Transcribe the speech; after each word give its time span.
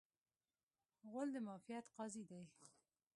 غول 1.09 1.27
د 1.33 1.35
معافیت 1.45 1.85
قاضي 1.95 2.23
دی. 2.29 2.41